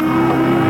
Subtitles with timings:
[0.00, 0.67] Música